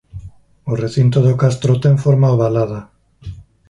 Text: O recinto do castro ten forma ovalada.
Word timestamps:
O 0.71 0.73
recinto 0.83 1.17
do 1.27 1.33
castro 1.43 1.73
ten 1.83 1.95
forma 2.03 2.33
ovalada. 2.35 2.79